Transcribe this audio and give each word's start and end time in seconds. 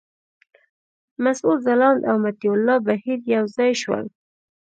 مسعود 1.23 1.59
ځلاند 1.65 2.01
او 2.09 2.15
مطیع 2.25 2.51
الله 2.55 2.77
بهیر 2.87 3.19
یو 3.35 3.45
ځای 3.55 3.71
شول. 3.81 4.05